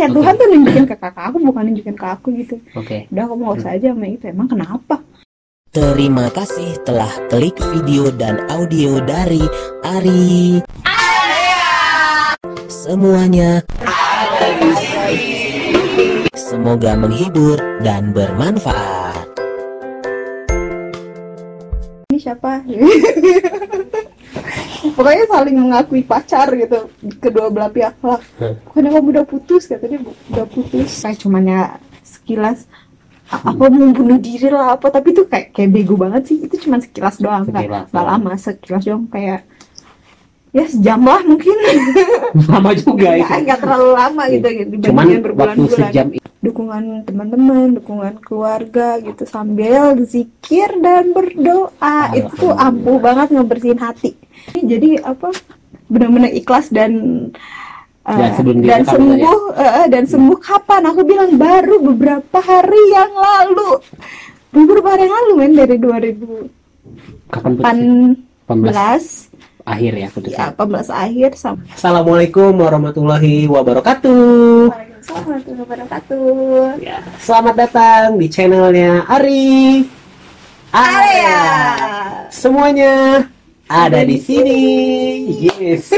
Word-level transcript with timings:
kayak 0.00 0.16
Oke. 0.16 0.18
Tuhan 0.24 0.32
tuh 0.40 0.46
nunjukin 0.48 0.86
ke 0.88 0.96
kakak 0.96 1.24
aku 1.28 1.36
bukan 1.44 1.62
nunjukin 1.68 1.96
ke 2.00 2.06
aku 2.08 2.28
gitu 2.40 2.56
Oke. 2.72 3.04
udah 3.12 3.22
aku 3.28 3.34
mau 3.36 3.52
usah 3.52 3.76
aja 3.76 3.92
sama 3.92 4.08
itu 4.08 4.24
emang 4.24 4.48
kenapa 4.48 5.04
Terima 5.70 6.26
kasih 6.34 6.82
telah 6.82 7.06
klik 7.30 7.54
video 7.70 8.10
dan 8.10 8.42
audio 8.50 8.98
dari 9.06 9.38
Ari. 9.86 10.58
Semuanya 12.66 13.62
Semoga 16.34 16.98
menghibur 16.98 17.54
dan 17.86 18.10
bermanfaat. 18.10 19.30
ini 22.10 22.18
siapa 22.18 22.66
pokoknya 24.94 25.24
saling 25.26 25.56
mengakui 25.58 26.02
pacar 26.02 26.46
gitu 26.54 26.88
kedua 27.18 27.50
belah 27.50 27.68
pihak 27.68 27.98
lah. 28.00 28.20
Hmm. 28.38 28.54
pokoknya 28.64 28.90
kamu 28.94 29.08
udah 29.10 29.24
putus 29.26 29.62
katanya 29.66 29.98
udah 30.30 30.46
putus. 30.46 30.90
Kayak 31.00 31.18
cuman 31.18 31.42
ya 31.44 31.62
sekilas 32.00 32.58
a- 33.26 33.42
apa 33.50 33.64
mau 33.66 33.90
bunuh 33.90 34.18
diri 34.18 34.48
lah 34.48 34.78
apa? 34.78 34.88
Tapi 34.88 35.10
tuh 35.10 35.26
kayak 35.26 35.50
kayak 35.50 35.70
bego 35.70 35.94
banget 35.94 36.30
sih. 36.30 36.36
Itu 36.40 36.56
cuman 36.56 36.78
sekilas 36.78 37.18
doang 37.18 37.42
nggak 37.44 37.90
lama 37.92 38.32
sekilas 38.34 38.86
doang. 38.86 39.10
Kayak 39.10 39.49
ya 40.50 40.64
sejam 40.66 41.00
lah 41.06 41.22
mungkin 41.22 41.54
Lama 42.50 42.70
juga 42.74 43.14
itu. 43.14 43.26
nggak 43.26 43.58
terlalu 43.62 43.90
lama 43.94 44.22
gitu 44.30 44.48
gitu 44.50 44.72
Cuman 44.90 45.04
waktu 45.06 45.22
berbulan-bulan 45.22 45.78
sejam 45.90 46.06
dukungan 46.40 47.04
teman-teman, 47.04 47.76
dukungan 47.76 48.14
keluarga 48.24 48.96
gitu 49.04 49.28
sambil 49.28 50.00
zikir 50.08 50.72
dan 50.80 51.12
berdoa 51.12 52.16
itu 52.16 52.32
tuh 52.32 52.56
ampuh 52.56 52.96
banget 52.96 53.28
ngebersihin 53.36 53.76
hati. 53.76 54.16
Jadi 54.56 54.96
apa 55.04 55.36
benar-benar 55.92 56.32
ikhlas 56.32 56.72
dan 56.72 56.92
uh, 58.08 58.16
Dan 58.16 58.30
sebelum 58.40 58.56
dan 58.64 58.82
sembuh 58.88 59.40
uh, 59.52 59.86
dan 59.92 60.04
sembuh 60.08 60.38
kapan? 60.40 60.82
Aku 60.88 61.04
bilang 61.04 61.36
baru 61.36 61.76
beberapa 61.92 62.38
hari 62.40 62.82
yang 62.88 63.12
lalu. 63.12 63.70
Beberapa 64.50 64.96
hari 64.96 65.06
yang 65.06 65.14
lalu 65.14 65.32
men 65.36 65.52
dari 65.54 65.76
2018 65.76 67.30
kapan 67.30 67.52
putus? 68.48 69.28
18 69.28 69.30
akhir 69.70 69.92
ya 69.94 70.08
putus. 70.10 70.34
ya 70.34 70.50
18 70.50 70.90
akhir 70.90 71.30
sampai 71.38 71.70
Assalamualaikum 71.70 72.50
warahmatullahi 72.58 73.46
wabarakatuh. 73.46 74.74
Waalaikumsalam 74.74 75.22
warahmatullahi 75.22 75.62
wabarakatuh. 75.62 76.26
Ya, 76.82 76.98
selamat 77.22 77.54
datang 77.54 78.18
di 78.18 78.26
channelnya 78.26 79.06
Ari. 79.06 79.86
Area. 80.70 81.42
Semuanya 82.30 83.26
ada 83.70 84.02
di 84.06 84.18
sini. 84.18 84.62
Yes. 85.46 85.94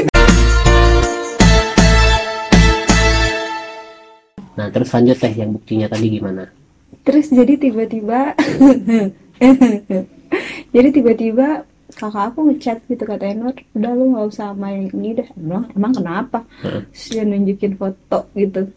Nah, 4.53 4.69
terus 4.69 4.93
lanjut 4.93 5.17
teh 5.17 5.33
yang 5.33 5.53
buktinya 5.53 5.89
tadi 5.89 6.13
gimana? 6.13 6.49
Terus 7.01 7.33
jadi 7.33 7.57
tiba-tiba 7.57 8.37
jadi 10.75 10.89
tiba-tiba 10.93 11.65
kakak 11.95 12.33
aku 12.33 12.39
ngechat 12.51 12.83
gitu 12.89 13.03
kata 13.05 13.25
Enor 13.31 13.55
udah 13.77 13.91
lu 13.95 14.03
nggak 14.13 14.25
usah 14.29 14.51
main 14.53 14.89
ini 14.91 15.17
dah 15.17 15.27
emang 15.37 15.65
emang 15.77 15.93
kenapa. 15.95 16.39
Terus 16.61 17.03
dia 17.09 17.23
nunjukin 17.23 17.73
foto 17.79 18.27
gitu 18.35 18.69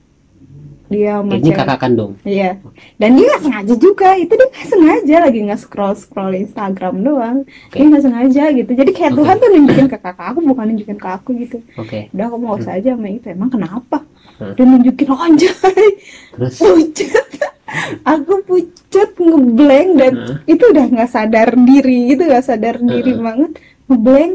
dia 0.87 1.19
sama 1.19 1.35
Ini 1.35 1.51
kakak 1.51 1.79
kandung. 1.83 2.15
Iya. 2.23 2.63
Dan 2.99 3.19
dia 3.19 3.25
nggak 3.27 3.43
sengaja 3.43 3.75
juga. 3.75 4.09
Itu 4.15 4.33
dia 4.39 4.47
nggak 4.47 4.69
sengaja 4.71 5.17
lagi 5.27 5.39
nggak 5.43 5.61
scroll 5.61 5.95
scroll 5.99 6.33
Instagram 6.39 7.03
doang. 7.03 7.39
Oke. 7.43 7.75
Dia 7.75 7.87
nggak 7.91 8.05
sengaja 8.07 8.45
gitu. 8.55 8.71
Jadi 8.71 8.91
kayak 8.95 9.13
Oke. 9.15 9.19
Tuhan 9.19 9.35
tuh 9.43 9.49
nunjukin 9.51 9.87
ke 9.91 9.99
kakak 9.99 10.27
aku 10.35 10.39
bukan 10.47 10.65
nunjukin 10.71 10.99
ke 10.99 11.09
aku 11.11 11.31
gitu. 11.43 11.59
Oke. 11.75 12.07
Udah 12.15 12.25
aku 12.31 12.37
mau 12.39 12.55
usah 12.55 12.79
aja 12.79 12.95
sama 12.95 13.09
itu. 13.11 13.27
Emang 13.27 13.51
kenapa? 13.51 13.99
Hmm. 14.39 14.55
Dia 14.55 14.65
nunjukin 14.69 15.09
oh, 15.09 15.17
anjay 15.17 15.89
Terus 16.37 16.61
pucat 16.61 17.29
aku 18.13 18.33
pucat 18.45 18.86
ngeblank 19.15 19.89
dan 19.95 20.13
Heeh. 20.15 20.37
itu 20.49 20.65
udah 20.67 20.85
nggak 20.87 21.09
sadar 21.09 21.49
diri 21.59 21.99
gitu 22.09 22.23
nggak 22.25 22.45
sadar 22.45 22.77
diri 22.79 23.13
Heeh. 23.13 23.23
banget 23.23 23.53
ngeblank 23.87 24.33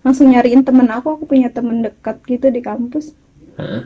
langsung 0.00 0.26
nyariin 0.28 0.60
temen 0.60 0.88
aku 0.88 1.08
aku 1.12 1.24
punya 1.26 1.48
temen 1.48 1.82
dekat 1.82 2.16
gitu 2.24 2.46
di 2.48 2.60
kampus 2.60 3.14
Heeh. 3.54 3.82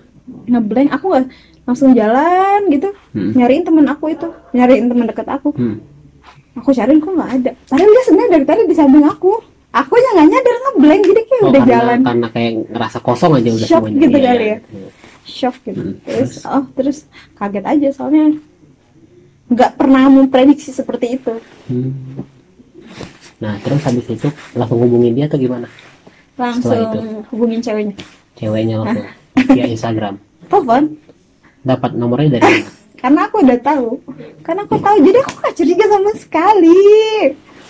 ngeblank 0.47 0.91
aku 0.91 1.05
nggak 1.09 1.27
langsung 1.62 1.91
jalan 1.93 2.61
gitu 2.69 2.89
Hmm. 3.11 3.33
nyariin 3.33 3.62
temen 3.62 3.84
aku 3.84 4.05
itu 4.09 4.27
nyariin 4.51 4.87
temen 4.87 5.05
dekat 5.05 5.27
aku 5.27 5.51
Hmm. 5.51 5.78
aku 6.55 6.71
cariin 6.71 6.99
kok 6.99 7.11
nggak 7.11 7.31
ada 7.34 7.51
padahal 7.65 7.91
dia 7.91 8.03
sebenarnya 8.03 8.31
dari 8.33 8.45
tadi 8.45 8.62
di 8.65 8.75
samping 8.75 9.05
aku 9.05 9.33
aku 9.71 9.93
aja 9.93 10.09
nggak 10.15 10.28
nyadar 10.31 10.56
ngeblank 10.59 11.03
jadi 11.05 11.21
kayak 11.22 11.34
Oh, 11.37 11.47
udah 11.47 11.61
karena, 11.61 11.72
jalan 11.75 11.99
karena 12.03 12.28
kayak 12.31 12.53
ngerasa 12.71 12.99
kosong 13.01 13.33
aja 13.34 13.49
udah 13.51 13.67
Shock 13.67 13.84
semuanya. 13.84 14.01
gitu 14.01 14.17
Iya, 14.17 14.27
kali 14.27 14.41
iya. 14.43 14.49
ya. 14.49 14.59
shock 15.27 15.56
gitu 15.61 15.81
Hmm, 15.83 15.95
terus 16.01 16.33
oh 16.45 16.65
terus 16.72 16.99
kaget 17.34 17.65
aja 17.67 17.89
soalnya 17.93 18.25
nggak 19.49 19.73
pernah 19.75 20.07
memprediksi 20.07 20.71
seperti 20.71 21.17
itu 21.17 21.34
Hmm. 21.67 22.23
Nah, 23.37 23.53
terus 23.61 23.83
habis 23.83 24.07
itu 24.07 24.29
langsung 24.53 24.81
hubungin 24.81 25.12
dia 25.12 25.27
atau 25.27 25.37
gimana? 25.37 25.69
langsung 26.37 26.77
hubungin 27.29 27.59
ceweknya 27.59 27.97
Ceweknya 28.33 28.77
langsung 28.79 29.05
via 29.47 29.67
Instagram. 29.75 30.15
telepon 30.47 30.97
Dapat 31.62 31.91
nomornya 31.93 32.37
dari 32.37 32.45
mana? 32.47 32.69
karena 33.03 33.21
aku 33.25 33.37
udah 33.41 33.59
tahu 33.61 33.89
karena 34.41 34.61
aku 34.62 34.77
tahu 34.79 34.97
jadi 35.01 35.19
aku 35.21 35.33
gak 35.39 35.55
curiga 35.55 35.84
sama 35.87 36.11
sekali 36.15 36.81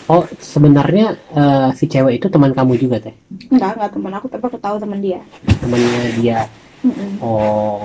Oh, 0.07 0.23
sebenarnya 0.37 1.07
eh, 1.33 1.69
si 1.73 1.85
cewek 1.85 2.15
itu 2.17 2.27
teman 2.27 2.53
kamu 2.53 2.79
juga 2.79 3.01
teh? 3.01 3.15
enggak 3.49 3.75
enggak 3.75 3.91
teman 3.91 4.13
aku 4.15 4.27
tapi 4.29 4.45
aku 4.45 4.59
tahu 4.61 4.77
teman 4.77 5.01
dia 5.01 5.19
Temannya 5.57 6.15
dia. 6.15 6.47
Mm-mm. 6.81 7.19
Oh, 7.19 7.83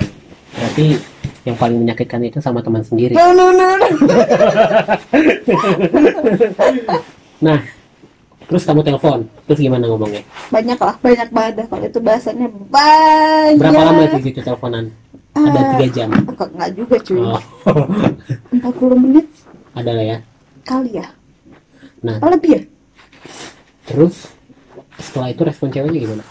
berarti 0.53 1.01
yang 1.43 1.55
paling 1.55 1.77
menyakitkan 1.77 2.21
itu 2.21 2.37
sama 2.37 2.59
teman 2.59 2.81
sendiri. 2.81 3.13
no 3.13 3.31
no 3.31 3.49
no, 3.49 3.67
no. 3.75 3.87
Nah, 7.39 7.57
terus 8.43 8.61
kamu 8.61 8.81
telepon, 8.81 9.19
terus 9.45 9.59
gimana 9.59 9.85
ngomongnya? 9.85 10.21
banyak 10.47 10.77
lah 10.77 10.95
banyak 10.95 11.27
banget 11.29 11.53
dah 11.55 11.65
kalau 11.67 11.85
itu 11.85 11.99
bahasannya 11.99 12.47
banyak 12.67 13.57
Berapa 13.57 13.81
lama 13.83 14.01
itu 14.05 14.17
gitu 14.23 14.39
teleponan? 14.39 14.85
Ada 15.31 15.47
Ah. 15.55 15.67
tiga 15.73 15.87
jam. 15.91 16.09
Kok 16.11 16.49
nggak 16.51 16.71
juga 16.75 16.95
cuy 16.99 17.17
Oh, 17.17 17.39
40 18.51 18.99
menit 18.99 19.25
ada 19.71 19.91
lah 19.91 20.05
ya. 20.05 20.17
kali 20.61 20.91
ya 20.93 21.07
Nah, 22.01 22.17
apa 22.17 22.27
lebih 22.29 22.49
ya 22.51 22.61
terus 23.83 24.27
setelah 24.97 25.29
itu 25.29 25.41
respon 25.41 25.69
ceweknya 25.69 25.99
gimana? 25.99 26.23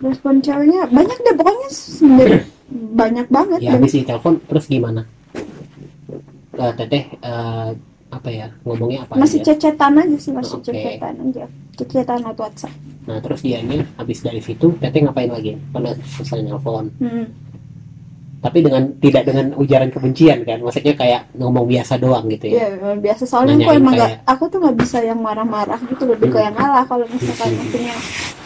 respon 0.00 0.40
ceweknya 0.40 0.84
banyak 0.86 1.16
deh 1.16 1.34
pokoknya 1.34 1.68
sebenarnya 1.70 2.42
banyak 2.70 3.26
banget 3.28 3.58
Ya 3.60 3.74
habis 3.74 3.92
ditelepon 3.92 4.38
terus 4.44 4.66
gimana? 4.66 5.02
Eh, 6.52 6.72
teteh 6.74 7.04
eh, 7.16 7.68
apa 8.10 8.28
ya 8.28 8.50
ngomongnya 8.62 9.04
apa 9.04 9.14
masih 9.16 9.38
aja? 9.38 9.54
cecetan 9.54 9.94
aja 9.96 10.16
sih 10.16 10.30
masih 10.30 10.56
Oke. 10.56 10.66
cecetan 10.68 11.14
aja 11.20 11.44
cecetan 11.72 12.20
atau 12.24 12.42
WhatsApp 12.42 12.74
Nah 13.00 13.16
terus 13.18 13.40
dianya 13.40 13.86
habis 13.96 14.20
dari 14.20 14.38
situ 14.38 14.76
teteh 14.76 15.00
ngapain 15.00 15.26
lagi? 15.28 15.56
Pada 15.68 15.94
selesai 15.96 16.42
nelpon. 16.42 16.90
hmm. 16.96 17.26
Tapi 18.40 18.58
dengan 18.58 18.88
tidak 18.96 19.24
dengan 19.24 19.52
ujaran 19.54 19.88
kebencian 19.88 20.42
kan? 20.42 20.58
Maksudnya 20.58 20.94
kayak 20.94 21.28
ngomong 21.34 21.64
biasa 21.66 21.96
doang 21.96 22.24
gitu 22.26 22.48
ya? 22.48 22.72
ya 22.72 22.92
biasa 22.94 23.24
soalnya 23.24 23.56
aku 23.58 23.72
emang 23.74 23.94
kayak- 23.94 24.20
nggak 24.20 24.28
aku 24.28 24.44
tuh 24.46 24.58
nggak 24.58 24.76
bisa 24.78 24.98
yang 25.00 25.18
marah-marah 25.18 25.80
gitu 25.82 26.02
lebih 26.06 26.28
ke 26.28 26.36
Hmm. 26.36 26.46
yang 26.46 26.54
ngalah 26.54 26.84
kalau 26.84 27.04
misalkan 27.06 27.50
Hmm. 27.52 27.68
punya 27.68 27.94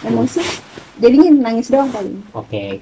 emosi 0.04 0.40
jadinya 0.94 1.50
nangis 1.50 1.66
doang 1.68 1.90
paling 1.90 2.16
Oke. 2.32 2.78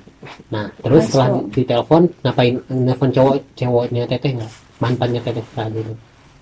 Nah 0.49 0.69
terus 0.79 1.03
Nice 1.03 1.09
setelah 1.11 1.29
doang. 1.33 1.49
ditelepon 1.51 2.03
ngapain? 2.21 2.55
Nelfon 2.69 3.11
cowok 3.11 3.35
cowoknya 3.55 4.03
teteh 4.05 4.31
nggak? 4.37 4.53
Mantannya 4.79 5.21
teteh 5.21 5.45
saat 5.53 5.73
itu? 5.73 5.93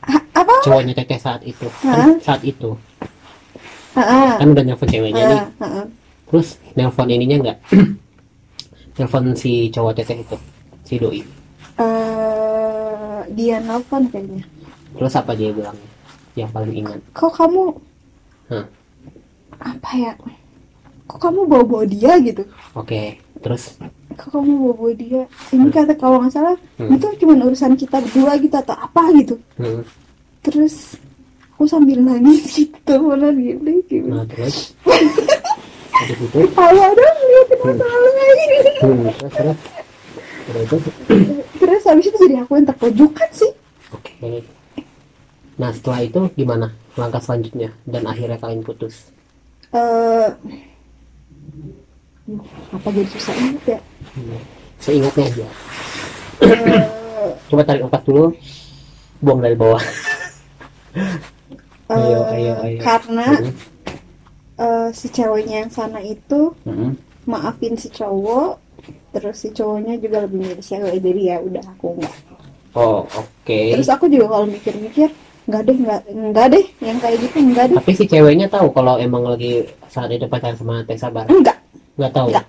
Ha- 0.03 0.27
apa 0.35 0.53
Cowoknya 0.65 0.95
teteh 0.97 1.19
saat 1.19 1.43
itu? 1.43 1.67
Kan 1.81 2.19
saat 2.19 2.43
itu 2.43 2.71
Heeh. 3.91 4.31
kan 4.39 4.47
udah 4.47 4.65
nelfon 4.65 4.87
ceweknya 4.87 5.23
nih. 5.25 5.39
Heeh, 5.39 5.47
heeh. 5.61 5.87
Terus 6.31 6.49
nelpon 6.75 7.11
ininya 7.11 7.37
nggak? 7.43 7.59
nelpon 8.99 9.25
si 9.35 9.67
cowok 9.69 9.93
teteh 9.97 10.19
itu, 10.21 10.37
si 10.83 10.95
doi. 10.97 11.21
Eh, 11.81 13.19
dia 13.35 13.57
nelfon 13.59 14.07
kayaknya 14.09 14.45
Terus 14.91 15.15
apa 15.15 15.33
dia 15.33 15.51
bilang? 15.51 15.75
Yang 16.35 16.51
paling 16.51 16.75
ingat. 16.77 16.99
kok 17.11 17.33
kamu 17.35 17.65
Hah. 18.49 18.67
apa 19.61 19.91
ya 19.93 20.13
kok 21.11 21.19
kamu 21.19 21.43
bawa-bawa 21.45 21.83
dia 21.85 22.15
gitu? 22.23 22.47
Oke. 22.73 23.19
Terus? 23.43 23.75
Kok 24.15 24.31
kamu 24.31 24.53
bawa-bawa 24.63 24.93
dia? 24.95 25.23
Ini 25.51 25.67
kata 25.69 25.99
kalau 25.99 26.23
nggak 26.23 26.31
salah 26.31 26.55
Hmm. 26.79 26.95
itu 26.95 27.07
cuma 27.19 27.35
urusan 27.37 27.75
kita 27.75 27.99
berdua 27.99 28.39
gitu 28.39 28.55
atau 28.55 28.79
apa 28.79 29.03
gitu. 29.19 29.35
Hmm, 29.59 29.83
terus 30.41 30.95
aku 31.53 31.67
sambil 31.67 31.99
nangis 31.99 32.47
gitu 32.49 32.95
malah 33.03 33.35
gini 33.35 33.83
gitu. 33.85 34.07
Nah 34.07 34.23
terus? 34.25 34.71
Ketawa 36.01 36.87
dong 36.97 37.17
kayak 37.21 38.35
gini 38.41 38.73
hmm, 38.81 39.05
terus 41.61 41.83
habis 41.85 42.09
itu 42.09 42.17
jadi 42.19 42.41
aku 42.41 42.57
yang 42.57 42.67
terpojokan 42.67 43.29
sih. 43.31 43.53
Oke. 43.93 44.41
Nah 45.61 45.71
setelah 45.77 46.01
itu 46.01 46.21
gimana 46.33 46.73
langkah 46.97 47.21
selanjutnya 47.21 47.77
dan 47.85 48.09
akhirnya 48.09 48.39
kalian 48.39 48.63
putus? 48.63 49.11
eh 49.71 50.27
apa 52.71 52.89
jadi 52.91 53.09
susah 53.09 53.35
ingat 53.37 53.65
ya 53.69 53.81
Hmm. 54.11 54.41
Seingatnya 54.81 55.25
aja. 55.29 55.47
Eh, 56.41 57.31
Coba 57.47 57.63
tarik 57.63 57.85
nafas 57.85 58.03
dulu. 58.03 58.33
Buang 59.21 59.39
dari 59.39 59.53
bawah. 59.53 59.79
Ayo, 61.87 62.19
eh, 62.27 62.35
ayo, 62.35 62.53
ayo. 62.65 62.79
karena 62.81 63.27
Mm, 63.37 63.53
eh, 64.57 64.89
si 64.91 65.07
ceweknya 65.11 65.57
yang 65.61 65.71
sana 65.71 66.01
itu 66.01 66.57
mm. 66.63 66.97
maafin 67.27 67.75
si 67.75 67.91
cowok 67.91 68.59
terus 69.11 69.37
si 69.37 69.51
cowoknya 69.51 69.99
juga 69.99 70.25
lebih 70.25 70.39
milih 70.41 70.59
cewek 70.61 70.97
jadi 70.99 71.21
ya 71.21 71.37
udah 71.39 71.63
aku 71.69 71.99
nggak 71.99 72.17
Oh, 72.73 73.03
oke. 73.11 73.61
terus 73.77 73.87
aku 73.87 74.07
juga 74.07 74.31
kalau 74.31 74.47
mikir-mikir 74.47 75.11
nggak 75.45 75.63
deh 75.67 75.77
nggak 75.77 76.01
nggak 76.31 76.47
deh 76.49 76.65
yang 76.81 76.97
kayak 76.97 77.19
gitu 77.21 77.37
nggak 77.45 77.65
deh 77.69 77.77
Tapi 77.77 77.93
si 77.93 78.05
ceweknya 78.07 78.47
tahu 78.47 78.71
kalau 78.71 78.97
emang 78.97 79.27
lagi 79.27 79.67
saat 79.87 80.09
itu 80.09 80.25
pacaran 80.25 80.55
sama 80.55 80.87
Teh 80.87 80.97
Sabar. 80.97 81.27
enggak 81.27 81.60
Nggak 82.01 82.13
tahu. 82.13 82.29
Nggak. 82.33 82.47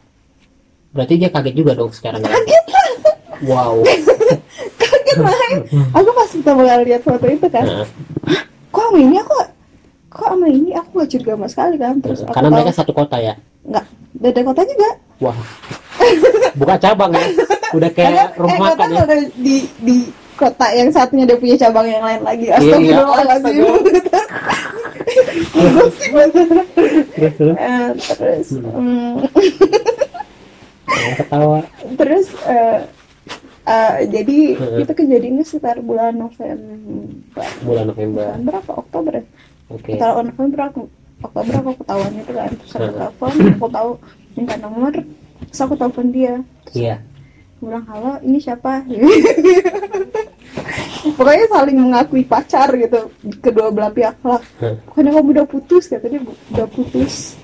Berarti 0.91 1.13
dia 1.15 1.29
kaget 1.29 1.55
juga 1.55 1.71
dong 1.75 1.91
sekarang. 1.91 2.21
kaget 2.23 2.65
lah 2.67 2.87
Wow. 3.41 3.83
kaget 4.81 5.17
lah 5.17 5.33
aku 5.91 6.09
pas 6.13 6.29
pertama 6.29 6.61
kali 6.63 6.83
lihat 6.87 7.01
foto 7.01 7.25
itu 7.25 7.47
kan 7.47 7.65
Nah, 7.65 7.87
kok 8.69 8.83
sama 8.85 8.97
ini 8.97 9.15
aku 9.17 9.35
kok 10.07 10.27
sama 10.29 10.47
ini 10.47 10.69
aku 10.71 10.89
gak 10.93 11.09
curiga 11.09 11.33
sama 11.33 11.47
sekali 11.49 11.75
kan 11.75 11.93
terus 11.99 12.21
aku 12.21 12.31
karena 12.31 12.47
tahu 12.47 12.55
mereka 12.55 12.71
satu 12.71 12.91
kota 12.93 13.17
ya. 13.17 13.33
nggak 13.63 13.85
beda 14.13 14.39
kota 14.45 14.61
juga 14.63 14.89
Wah. 15.19 15.37
Buka 16.59 16.75
cabang 16.77 17.11
ya. 17.13 17.23
Udah 17.71 17.89
kayak 17.91 18.35
rumah 18.35 18.57
eh, 18.57 18.61
makan 18.73 18.89
ya. 18.91 19.03
di 19.37 19.55
di 19.79 19.95
kota 20.33 20.67
yang 20.73 20.89
satunya 20.89 21.25
dia 21.25 21.37
punya 21.37 21.55
cabang 21.55 21.85
yang 21.85 22.01
lain 22.01 22.21
lagi 22.21 22.45
Iya, 22.49 22.77
iya. 22.77 22.97
Gosip 27.21 27.37
banget. 27.47 27.57
Terus 27.93 28.09
terus. 28.09 28.17
Eh, 28.17 28.17
terus 28.17 28.47
Hmm. 28.51 28.73
hmm, 28.73 29.13
ketawa. 31.13 31.59
terus 31.95 32.27
eh, 32.43 32.79
eh, 33.63 33.93
jadi 34.07 34.37
Hmm. 34.53 34.81
itu 34.81 34.91
kejadiannya 34.91 35.43
sekitar 35.43 35.77
bulan 35.79 36.17
November 36.17 37.45
Bulan 37.61 37.85
November. 37.87 38.25
November 38.31 38.53
apa 38.57 38.71
Oktober 38.75 39.13
ya 39.13 39.23
Oke. 39.69 39.87
Sekitar 39.89 40.19
November 40.19 40.59
aku 40.65 40.81
Oktober 41.21 41.53
aku 41.55 41.71
ketahuan 41.77 42.11
itu 42.13 42.31
kan 42.31 42.49
terus 42.51 42.71
aku 42.71 42.83
Hmm. 42.83 42.97
telepon 42.97 43.31
aku 43.51 43.67
tahu 43.69 43.89
minta 44.33 44.55
nomor 44.57 44.91
terus 45.43 45.59
aku 45.59 45.73
telepon 45.75 46.07
dia 46.09 46.33
Iya. 46.71 46.95
bilang 47.57 47.85
halo 47.85 48.17
ini 48.19 48.37
siapa 48.37 48.81
pokoknya 51.13 51.45
saling 51.47 51.77
mengakui 51.77 52.23
pacar 52.23 52.71
gitu 52.73 53.09
kedua 53.39 53.69
belah 53.69 53.89
pihak 53.89 54.17
lah. 54.21 54.41
Pokoknya 54.85 55.11
kamu 55.13 55.29
udah 55.35 55.45
putus 55.45 55.85
katanya 55.85 56.19
udah 56.51 56.67
putus. 56.67 57.35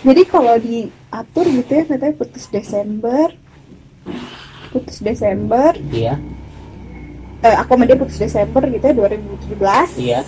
Jadi 0.00 0.22
kalau 0.24 0.54
diatur 0.56 1.46
gitu 1.48 1.70
ya 1.70 1.84
katanya 1.84 2.14
putus 2.14 2.44
Desember. 2.46 3.28
Putus 4.70 4.98
Desember. 4.98 5.74
Iya. 5.90 6.14
eh, 7.40 7.56
aku 7.56 7.72
sama 7.72 7.88
dia 7.88 7.96
putus 7.96 8.16
Desember 8.16 8.62
gitu 8.68 8.84
ya 8.84 8.92
2017 8.92 9.96
Iya. 9.96 10.20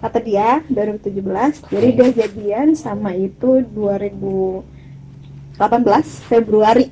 kata 0.00 0.18
dia 0.22 0.64
2017 0.72 1.68
jadi 1.68 1.88
dia 1.92 2.08
jadian 2.24 2.72
sama 2.72 3.12
itu 3.12 3.60
2018 3.68 4.64
Februari 6.24 6.88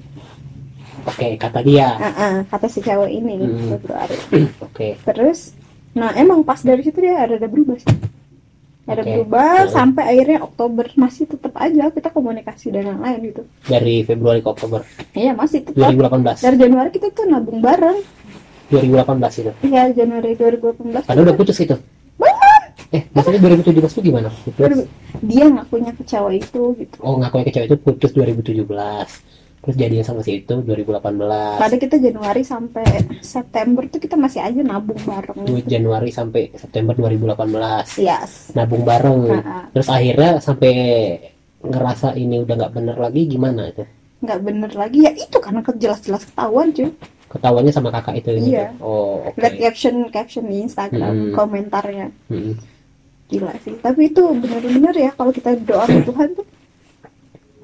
Oke, 1.05 1.37
kata 1.37 1.61
dia. 1.61 1.89
Ah, 1.93 2.15
ah, 2.17 2.37
kata 2.47 2.67
si 2.67 2.79
cewek 2.79 3.11
ini 3.11 3.37
Hmm. 3.37 3.75
Februari 3.75 4.17
Oke. 4.59 4.97
terus 5.03 5.53
nah 5.93 6.13
emang 6.13 6.41
pas 6.41 6.59
dari 6.59 6.81
situ 6.81 6.99
dia 6.99 7.17
ada 7.19 7.35
ada 7.35 7.47
berubah 7.47 7.77
sih 7.77 7.89
ada 8.85 9.01
Oke. 9.01 9.09
berubah 9.17 9.65
Hmm. 9.65 9.73
sampai 9.73 10.05
akhirnya 10.11 10.39
Oktober 10.41 10.85
masih 10.95 11.25
tetap 11.27 11.53
aja 11.55 11.89
kita 11.89 12.09
komunikasi 12.09 12.69
dan 12.69 12.87
yang 12.87 13.01
lain 13.01 13.19
gitu 13.27 13.43
Dari 13.63 14.01
Februari 14.03 14.39
ke 14.39 14.49
Oktober 14.49 14.85
iya 15.13 15.33
masih 15.33 15.63
tetap 15.63 15.89
2018. 15.91 16.39
dari 16.39 16.57
Januari 16.59 16.91
kita 16.91 17.09
tuh 17.11 17.25
nabung 17.25 17.59
bareng 17.59 17.99
2018 18.67 19.07
itu. 19.39 19.53
iya 19.65 19.89
Januari 19.89 20.35
2018 20.35 21.05
Karena 21.05 21.21
udah 21.23 21.35
putus 21.35 21.59
itu. 21.59 21.77
Eh, 22.89 23.03
maksudnya 23.11 23.41
2017 23.43 23.91
itu 23.91 24.03
gimana? 24.05 24.31
Putus? 24.31 24.87
Dia 25.21 25.47
ngakunya 25.49 25.91
ke 25.91 26.03
cewek 26.03 26.35
itu 26.41 26.63
gitu 26.77 26.97
Oh, 27.01 27.19
ngakuin 27.19 27.43
ke 27.43 27.53
cewek 27.53 27.67
itu 27.67 27.77
putus 27.79 28.11
2017. 28.13 28.63
Terus 29.67 29.77
jadinya 29.77 30.05
sama 30.05 30.23
si 30.23 30.39
itu 30.39 30.55
2018. 30.57 31.59
pada 31.59 31.75
kita 31.75 31.99
Januari 31.99 32.41
sampai 32.41 32.87
September 33.19 33.83
tuh 33.85 33.99
kita 33.99 34.15
masih 34.15 34.39
aja 34.41 34.61
nabung 34.63 34.95
bareng 35.01 35.43
Duit. 35.43 35.67
Januari 35.67 36.09
sampai 36.09 36.49
September 36.53 36.95
2018. 36.95 37.99
yes 37.99 38.55
Nabung 38.55 38.81
bareng. 38.81 39.27
Nah, 39.29 39.67
Terus 39.69 39.89
akhirnya 39.89 40.39
sampai 40.39 40.73
ngerasa 41.59 42.15
ini 42.15 42.39
udah 42.39 42.55
nggak 42.57 42.73
bener 42.73 42.97
lagi 42.97 43.27
gimana 43.27 43.67
itu? 43.67 43.83
nggak 44.17 44.41
bener 44.41 44.73
lagi 44.73 44.99
ya 45.03 45.13
itu 45.13 45.37
karena 45.37 45.61
ke- 45.61 45.77
jelas-jelas 45.77 46.25
ketahuan 46.25 46.71
cuy 46.71 46.89
Ketahuannya 47.27 47.69
sama 47.69 47.91
kakak 47.91 48.17
itu 48.17 48.31
ini. 48.33 48.55
Iya. 48.55 48.71
Oh, 48.79 49.19
oke. 49.21 49.37
lihat 49.37 49.55
caption 49.61 50.09
caption 50.09 50.47
di 50.47 50.57
Hmm. 50.57 50.65
Instagram 50.65 51.15
komentarnya 51.33 52.07
Mm-mm. 52.27 52.55
gila 53.27 53.51
sih 53.61 53.75
tapi 53.77 54.09
itu 54.09 54.23
benar-benar 54.33 54.95
ya 54.95 55.11
kalau 55.11 55.29
kita 55.31 55.59
doa 55.61 55.85
ke 55.85 56.01
Tuhan 56.01 56.29
tuh 56.33 56.47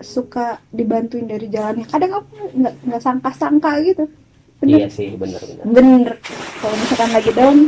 suka 0.03 0.47
dibantuin 0.69 1.25
dari 1.25 1.47
jalannya 1.47 1.87
kadang 1.87 2.13
aku 2.19 2.29
nggak 2.53 2.75
nggak 2.85 3.01
sangka-sangka 3.01 3.73
gitu 3.83 4.05
Iya 4.63 4.87
bener 4.87 4.91
sih, 4.91 5.09
bener-bener. 5.17 5.65
bener 5.67 6.13
kalau 6.59 6.75
misalkan 6.77 7.11
lagi 7.11 7.33
down 7.33 7.59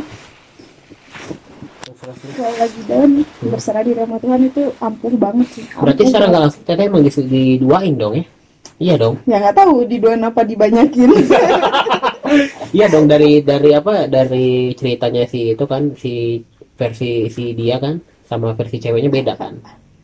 kalau 2.35 2.55
lagi 2.55 2.81
down 2.85 3.11
berserah 3.43 3.83
diri 3.83 3.99
sama 3.99 4.17
Tuhan 4.19 4.41
itu 4.45 4.63
ampuh 4.79 5.15
banget 5.15 5.49
sih 5.51 5.65
Berarti 5.73 5.91
Ampuh 5.97 6.07
secara 6.07 6.21
banget. 6.21 6.31
nggak 6.31 6.43
langsung 6.45 6.63
teteh 6.63 6.85
emang 6.85 7.03
diduain 7.27 7.95
dong 7.95 8.15
ya? 8.15 8.25
Iya 8.77 8.95
dong. 8.97 9.15
ya 9.25 9.37
nggak 9.39 9.57
tahu 9.57 9.75
didoain 9.85 10.23
apa 10.23 10.41
dibanyakin 10.43 11.11
Iya 12.77 12.87
dong 12.89 13.07
dari 13.07 13.41
dari 13.41 13.71
apa 13.71 14.07
dari 14.07 14.47
ceritanya 14.75 15.25
si 15.25 15.55
itu 15.55 15.65
kan 15.65 15.95
si 15.95 16.43
versi 16.75 17.27
si 17.27 17.55
dia 17.55 17.79
kan 17.79 17.99
sama 18.25 18.51
versi 18.53 18.79
ceweknya 18.79 19.11
beda 19.11 19.35
kan? 19.35 19.55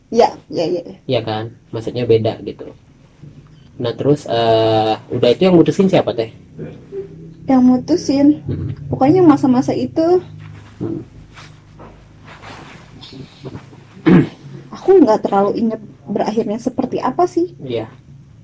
ya 0.09 0.27
ya 0.47 0.65
ya 0.65 0.81
Iya 1.05 1.21
kan? 1.21 1.45
Maksudnya 1.71 2.03
beda 2.03 2.39
gitu. 2.41 2.71
Nah 3.77 3.91
terus 3.91 4.23
eh 4.25 4.93
udah 5.09 5.29
itu 5.29 5.41
yang 5.43 5.55
mutusin 5.55 5.87
siapa 5.87 6.11
teh? 6.11 6.31
yang 7.43 7.65
mutusin 7.65 8.39
Hmm. 8.45 8.71
pokoknya 8.87 9.19
masa-masa 9.19 9.73
itu 9.73 10.21
Hmm. 10.77 11.01
aku 14.71 14.89
nggak 14.99 15.19
terlalu 15.21 15.51
inget 15.57 15.81
berakhirnya 16.05 16.57
seperti 16.57 16.97
apa 16.97 17.25
sih 17.25 17.51
Iya. 17.59 17.91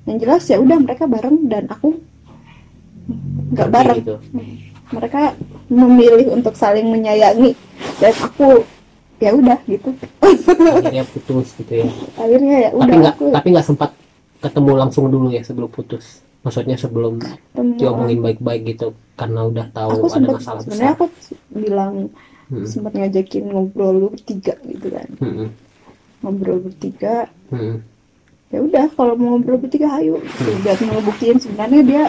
yang 0.04 0.18
jelas 0.18 0.44
ya 0.46 0.58
udah 0.58 0.78
mereka 0.78 1.06
bareng 1.06 1.48
dan 1.48 1.68
aku 1.68 1.98
nggak 3.54 3.70
bareng 3.70 3.98
Gitu. 4.02 4.16
mereka 4.90 5.22
memilih 5.68 6.28
untuk 6.32 6.54
saling 6.54 6.88
menyayangi 6.88 7.56
dan 7.98 8.14
aku 8.18 8.66
ya 9.18 9.32
udah 9.34 9.60
gitu 9.66 9.90
Akhirnya 10.22 11.04
putus 11.06 11.48
gitu 11.56 11.74
ya. 11.74 11.88
akhirnya 12.16 12.56
ya 12.60 12.70
Tapi 12.70 12.78
udah 12.78 12.96
nggak 12.96 13.16
aku 13.16 13.26
tapi 13.32 13.48
nggak 13.50 13.66
sempat 13.66 13.90
ketemu 14.38 14.72
langsung 14.76 15.06
dulu 15.08 15.28
ya 15.30 15.42
sebelum 15.42 15.68
putus. 15.68 16.22
Maksudnya 16.42 16.78
sebelum 16.78 17.18
ketemu 17.18 17.72
diomongin 17.76 18.20
baik-baik 18.22 18.62
gitu 18.68 18.88
karena 19.14 19.44
udah 19.44 19.66
tahu 19.70 19.90
aku 19.92 20.06
ada 20.06 20.14
sempat 20.14 20.36
masalah 20.38 20.62
sebenarnya 20.62 20.94
aku 20.94 21.06
bilang 21.52 21.94
Hmm. 22.48 22.64
sempat 22.64 22.96
ngajakin 22.96 23.44
ngobrol 23.44 24.08
bertiga 24.08 24.56
gitu 24.64 24.88
kan 24.88 25.04
Hmm. 25.20 25.52
ngobrol 26.22 26.64
bertiga 26.64 27.28
Hmm. 27.52 27.84
ya 28.48 28.64
udah 28.64 28.88
kalau 28.96 29.20
mau 29.20 29.36
ngobrol 29.36 29.60
bertiga 29.60 29.92
ayo 30.00 30.24
biar 30.64 30.80
ngebuktiin 30.80 31.44
sebenarnya 31.44 31.82
dia 31.84 32.04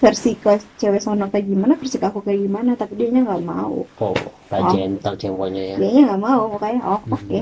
versi 0.00 0.32
ke 0.32 0.48
cewek 0.74 0.98
sono 0.98 1.28
kayak 1.28 1.44
gimana 1.44 1.76
versi 1.76 1.96
ke 1.96 2.06
aku 2.06 2.20
kayak 2.20 2.40
gimana 2.40 2.72
tapi 2.72 2.96
dia 2.96 3.08
nya 3.08 3.20
nggak 3.20 3.42
mau 3.42 3.84
Oh, 3.96 4.16
rajin 4.48 4.96
tentang 4.96 5.16
ceweknya 5.16 5.62
ya. 5.62 5.74
dia 5.76 5.90
nya 5.92 6.02
nggak 6.08 6.20
mau 6.20 6.42
makanya 6.50 6.80
oh 6.88 7.00
oke 7.06 7.38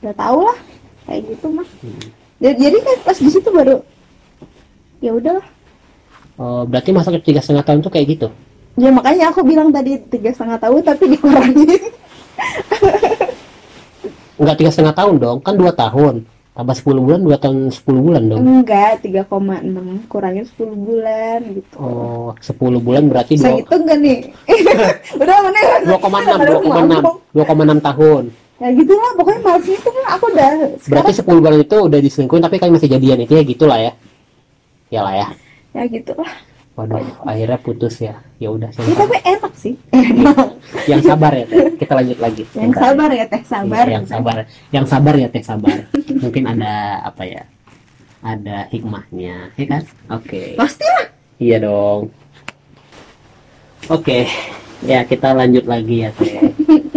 udah 0.00 0.14
tau 0.16 0.38
lah 0.42 0.58
kayak 1.04 1.20
gitu 1.28 1.46
mah 1.48 1.68
Hmm. 1.78 2.02
jadi, 2.40 2.56
jadi 2.58 2.76
kan 2.80 2.96
pas 3.04 3.18
di 3.18 3.28
situ 3.28 3.48
baru 3.48 3.76
ya 4.98 5.12
udahlah 5.12 5.46
Oh, 6.34 6.64
berarti 6.64 6.90
masa 6.90 7.12
tiga 7.14 7.38
setengah 7.38 7.62
tahun 7.62 7.84
tuh 7.84 7.92
kayak 7.92 8.06
gitu? 8.08 8.28
ya 8.72 8.88
makanya 8.88 9.28
aku 9.28 9.44
bilang 9.44 9.68
tadi 9.68 10.00
tiga 10.08 10.32
setengah 10.32 10.56
tahun 10.56 10.80
tapi 10.80 11.04
dikurangin 11.12 11.68
Enggak 14.34 14.56
tiga 14.58 14.70
setengah 14.72 14.96
tahun 14.96 15.14
dong, 15.18 15.38
kan 15.38 15.54
dua 15.54 15.70
tahun. 15.70 16.24
Tambah 16.52 16.76
10 16.76 17.00
bulan, 17.00 17.20
dua 17.22 17.36
tahun 17.36 17.72
10 17.72 17.80
bulan 17.98 18.22
dong. 18.28 18.44
enggak 18.60 19.00
3,6 19.00 19.24
kurangin 20.04 20.44
10 20.44 20.52
bulan 20.76 21.40
gitu 21.50 21.74
Oh, 21.74 22.36
10 22.36 22.52
bulan 22.78 23.08
berarti 23.08 23.40
bisa 23.40 23.48
dua- 23.48 23.58
gitu 23.58 23.72
enggak 23.74 23.98
nih 23.98 24.18
udah 25.16 25.36
mana 25.40 25.58
2,6, 25.88 25.96
2,6, 26.60 27.00
2,6 27.32 27.80
tahun. 27.80 28.22
ya 28.58 28.68
gitu 28.70 28.92
lah 28.92 29.10
pokoknya 29.16 29.40
males 29.42 29.66
itu 29.66 29.88
kan 29.90 30.04
aku 30.12 30.24
udah 30.28 30.48
Berarti 30.84 31.10
sekarang 31.10 31.34
10 31.34 31.40
bulan 31.40 31.56
itu 31.58 31.76
udah 31.82 31.98
diselingkuhin 31.98 32.42
tapi 32.44 32.56
kan 32.58 32.68
masih 32.68 32.88
jadian 32.90 33.18
itu 33.18 33.32
ya 33.32 33.42
gitulah 33.42 33.78
ya. 33.80 33.92
Ya 34.86 35.00
lah 35.00 35.14
ya. 35.16 35.26
ya 35.72 35.82
gitu 35.88 36.12
lah 36.14 36.30
Waduh, 36.72 37.04
akhirnya 37.28 37.58
putus 37.60 38.00
ya. 38.00 38.16
Ya 38.40 38.48
udah 38.48 38.72
ya 38.72 38.94
tapi 38.96 39.16
enak 39.22 39.52
sih 39.54 39.74
yang 40.88 41.02
sabar 41.04 41.32
ya. 41.36 41.44
Teh. 41.44 41.76
Kita 41.76 41.92
lanjut 41.94 42.18
lagi. 42.18 42.42
yang 42.56 42.72
Bentar. 42.72 42.82
sabar 42.90 43.10
ya 43.12 43.24
teh 43.28 43.42
sabar 43.44 43.84
Iya, 43.84 43.94
yang 44.00 44.06
sabar. 44.08 44.36
Yang 44.72 44.86
sabar 44.88 45.14
ya 45.20 45.28
teh 45.28 45.44
sabar. 45.44 45.76
Mungkin 45.92 46.42
ada 46.48 47.04
apa 47.04 47.22
ya? 47.28 47.42
Ada 48.22 48.70
hikmahnya, 48.72 49.50
ya 49.58 49.66
kan? 49.66 49.82
Oke. 50.14 50.54
pastilah 50.54 51.10
Iya 51.42 51.58
dong. 51.58 52.14
Oke, 53.90 54.30
ya 54.86 55.02
kita 55.02 55.34
lanjut 55.34 55.66
lagi 55.66 56.06
ya 56.06 56.10
teh. 56.14 56.38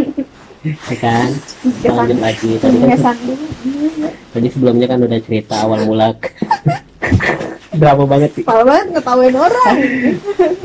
ya 0.94 0.98
kan? 1.02 1.30
Kita 1.82 1.94
lanjut 1.98 2.20
lagi. 2.22 2.52
Tadi 2.62 2.78
kan 2.80 3.18
tadi 4.36 4.48
sebelumnya 4.52 4.88
kan 4.88 5.02
udah 5.02 5.20
cerita 5.20 5.66
awal 5.66 5.84
mula. 5.84 6.14
Drama 7.76 8.04
banget 8.08 8.30
sih. 8.36 8.44
Parah 8.48 8.66
banget 8.66 8.88
ngetawain 8.96 9.36
orang. 9.36 9.76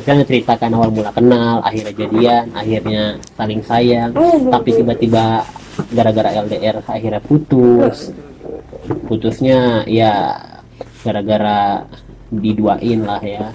Kita 0.00 0.10
ngeceritakan 0.16 0.70
awal 0.74 0.90
mula 0.94 1.10
kenal, 1.10 1.60
akhirnya 1.66 1.92
jadian, 1.94 2.44
akhirnya 2.54 3.02
saling 3.34 3.60
sayang, 3.66 4.10
Oh, 4.14 4.38
tapi 4.50 4.70
tiba-tiba 4.78 5.44
gara-gara 5.90 6.30
LDR 6.34 6.82
akhirnya 6.86 7.22
putus. 7.22 8.14
Putusnya 9.06 9.84
ya 9.86 10.38
gara-gara 11.02 11.84
diduain 12.30 13.00
lah 13.02 13.22
ya. 13.22 13.50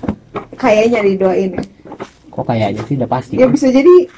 Kayaknya 0.55 0.99
didoain 1.03 1.51
ya. 1.55 1.63
Kok 2.31 2.43
kayaknya 2.43 2.81
sih 2.83 2.95
udah 2.99 3.09
pasti. 3.09 3.33
Ya 3.39 3.47
bisa 3.47 3.71
jadi 3.71 4.11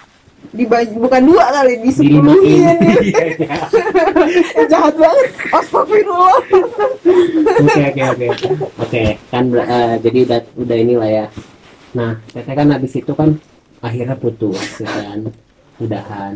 dibagi 0.53 0.95
bukan 0.95 1.21
dua 1.27 1.45
kali 1.51 1.73
di 1.83 1.91
sepuluhin 1.91 2.77
ya. 3.43 3.57
jahat 4.67 4.95
banget. 4.95 5.27
Astagfirullah. 5.51 6.37
Oke 7.63 7.83
oke 7.87 8.25
oke 8.31 8.47
oke. 8.79 9.03
Kan 9.31 9.43
eh, 9.55 9.93
jadi 10.03 10.17
udah 10.27 10.39
udah 10.59 10.77
inilah 10.77 11.09
ya. 11.09 11.25
Nah 11.95 12.19
teteh 12.31 12.53
kan 12.55 12.67
habis 12.71 12.93
itu 12.95 13.11
kan 13.11 13.39
akhirnya 13.81 14.15
putus 14.15 14.83
ya 14.83 14.89
kan. 14.89 15.19
Udahan. 15.77 16.33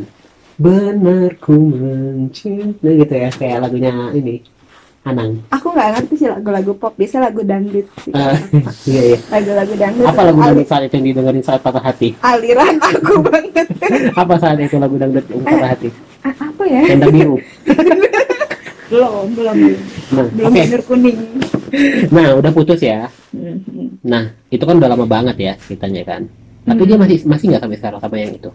Benar 0.61 1.41
ku 1.41 1.57
mencinta 1.57 2.85
gitu 2.85 3.13
ya 3.15 3.29
kayak 3.33 3.65
lagunya 3.65 4.13
ini 4.13 4.45
Anang. 5.01 5.41
aku 5.49 5.73
nggak 5.73 5.89
ngerti 5.91 6.13
sih 6.15 6.27
lagu-lagu 6.27 6.71
pop 6.73 6.93
biasa 6.93 7.17
lagu 7.19 7.41
dangdut 7.41 7.89
sih 7.99 8.11
Eh, 8.11 8.37
iya 8.91 9.01
iya. 9.07 9.17
lagu-lagu 9.27 9.73
dangdut 9.73 10.05
Apa 10.05 10.21
lagu 10.23 10.39
dangdut 10.39 10.67
saat 10.67 10.83
itu 10.85 10.93
yang 10.93 11.05
didengerin 11.07 11.41
saat 11.41 11.59
patah 11.59 11.81
hati? 11.81 12.13
aliran 12.21 12.77
aku 12.77 13.13
banget 13.19 13.65
Apa 14.21 14.37
saat 14.37 14.57
itu 14.57 14.77
lagu 14.77 14.95
dangdut 14.95 15.25
yang 15.25 15.41
patah 15.41 15.69
hati? 15.69 15.89
A- 16.21 16.37
apa 16.39 16.63
ya 16.63 16.81
Tenda 16.85 17.07
biru. 17.07 17.35
belum 18.91 19.25
belum 19.33 19.55
Nah, 20.11 20.25
belum 20.29 20.51
bener 20.53 20.81
kuning 20.83 21.17
Nah, 22.11 22.35
udah 22.35 22.51
putus 22.51 22.77
ya. 22.77 23.07
Mhm. 23.31 24.03
Nah, 24.03 24.23
itu 24.49 24.59
kan 24.59 24.75
udah 24.75 24.85
lama 24.87 25.07
banget 25.07 25.39
ya 25.39 25.53
ceritanya 25.57 26.03
kan. 26.05 26.21
Tapi 26.61 26.77
Hmm. 26.77 26.85
dia 26.85 26.97
masih 26.99 27.17
masih 27.23 27.45
nggak 27.47 27.61
sampai 27.63 27.77
sekarang 27.79 27.99
sama 27.99 28.15
yang 28.17 28.33
itu. 28.33 28.51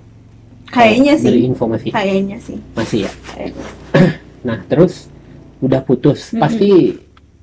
kayaknya 0.69 1.17
Dari 1.17 1.23
sih 1.33 1.49
info 1.49 1.65
masih 1.65 1.91
kayaknya 1.91 2.37
sih 2.39 2.59
masih 2.73 2.99
ya. 3.03 3.13
Kayaknya. 3.29 3.67
Nah, 4.47 4.59
terus 4.63 5.09
udah 5.67 5.81
putus, 5.83 6.31
Mm-mm. 6.31 6.41
pasti 6.41 6.71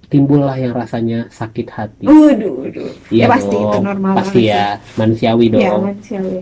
timbullah 0.08 0.56
yang 0.56 0.72
rasanya 0.72 1.28
sakit 1.28 1.68
hati. 1.68 2.06
Waduh. 2.08 2.72
Iya 3.10 3.20
ya 3.20 3.28
pasti 3.28 3.54
dong, 3.54 3.66
itu 3.66 3.78
normal 3.82 4.14
Pasti 4.16 4.40
banget 4.40 4.50
ya, 4.50 4.66
manusiawi 4.96 5.44
sih. 5.44 5.52
dong. 5.52 5.62
ya 5.62 5.72
manusiawi 5.76 6.38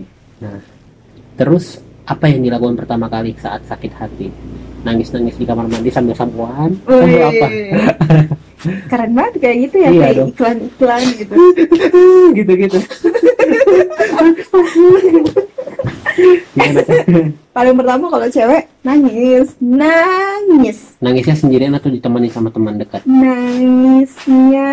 Terus 1.32 1.64
apa 2.04 2.24
yang 2.26 2.40
dilakukan 2.42 2.76
pertama 2.76 3.06
kali 3.08 3.32
saat 3.36 3.62
sakit 3.64 3.92
hati? 3.94 4.28
Nangis-nangis 4.82 5.34
di 5.34 5.46
kamar 5.46 5.66
mandi 5.66 5.88
sambil 5.88 6.12
sampoan? 6.12 6.70
Sambil 6.84 7.22
apa? 7.24 7.46
keren 8.86 9.10
banget 9.10 9.34
kayak 9.42 9.56
gitu 9.66 9.76
ya 9.76 9.90
Iya 9.90 10.00
kayak 10.06 10.16
iklan-iklan 10.30 11.02
gitu 11.18 11.34
Gitu-gitu. 12.38 12.78
Paling 17.56 17.74
pertama 17.74 18.04
kalau 18.08 18.26
cewek 18.26 18.68
nangis 18.82 19.56
nangis 19.58 20.96
Nangisnya 20.98 21.34
sendirian 21.34 21.72
atau 21.72 21.88
ditemani 21.88 22.28
sama 22.28 22.48
teman 22.48 22.76
dekat? 22.76 23.00
nangisnya 23.04 24.70